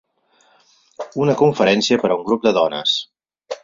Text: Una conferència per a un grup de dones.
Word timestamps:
Una 1.25 1.37
conferència 1.43 2.01
per 2.07 2.13
a 2.13 2.19
un 2.19 2.27
grup 2.33 2.51
de 2.51 2.59
dones. 2.63 3.01